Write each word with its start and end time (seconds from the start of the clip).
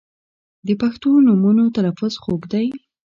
•د 0.67 0.69
پښتو 0.81 1.09
نومونو 1.27 1.63
تلفظ 1.77 2.13
خوږ 2.23 2.41
دی. 2.53 2.67